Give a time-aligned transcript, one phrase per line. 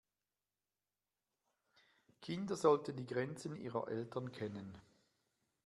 [2.23, 4.75] Kinder sollten die Grenzen ihrer Eltern kennen.